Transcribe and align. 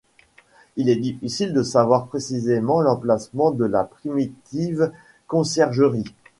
Il 0.77 0.89
est 0.89 0.95
difficile 0.95 1.53
de 1.53 1.61
savoir 1.61 2.07
précisément 2.07 2.81
l’emplacement 2.81 3.51
de 3.51 3.65
la 3.65 3.83
primitive 3.83 4.91
Conciergerie. 5.27 6.15